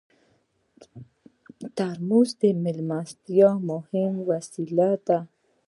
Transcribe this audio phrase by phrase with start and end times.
[1.77, 5.19] ترموز د میلمستیا مهم وسیله ده.